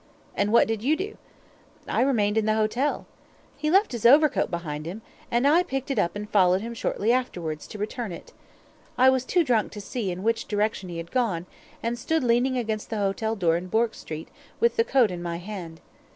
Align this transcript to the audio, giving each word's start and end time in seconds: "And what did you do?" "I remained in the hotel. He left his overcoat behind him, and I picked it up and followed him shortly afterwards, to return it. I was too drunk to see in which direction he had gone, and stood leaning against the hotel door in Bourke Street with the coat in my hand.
"And 0.35 0.51
what 0.51 0.67
did 0.67 0.81
you 0.81 0.95
do?" 0.97 1.15
"I 1.87 2.01
remained 2.01 2.35
in 2.35 2.47
the 2.47 2.55
hotel. 2.55 3.05
He 3.55 3.69
left 3.69 3.91
his 3.91 4.03
overcoat 4.03 4.49
behind 4.49 4.87
him, 4.87 5.03
and 5.29 5.47
I 5.47 5.61
picked 5.61 5.91
it 5.91 5.99
up 5.99 6.15
and 6.15 6.27
followed 6.27 6.61
him 6.61 6.73
shortly 6.73 7.13
afterwards, 7.13 7.67
to 7.67 7.77
return 7.77 8.11
it. 8.11 8.33
I 8.97 9.11
was 9.11 9.25
too 9.25 9.43
drunk 9.43 9.71
to 9.73 9.79
see 9.79 10.09
in 10.09 10.23
which 10.23 10.47
direction 10.47 10.89
he 10.89 10.97
had 10.97 11.11
gone, 11.11 11.45
and 11.83 11.99
stood 11.99 12.23
leaning 12.23 12.57
against 12.57 12.89
the 12.89 12.97
hotel 12.97 13.35
door 13.35 13.57
in 13.57 13.67
Bourke 13.67 13.93
Street 13.93 14.29
with 14.59 14.75
the 14.75 14.83
coat 14.83 15.11
in 15.11 15.21
my 15.21 15.37
hand. 15.37 15.81